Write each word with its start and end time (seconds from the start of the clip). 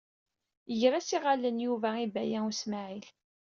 Yegra-s 0.79 1.09
iɣallen 1.17 1.63
Yuba 1.65 1.89
i 2.05 2.07
Baya 2.13 2.39
U 2.49 2.51
Smaɛil. 2.61 3.07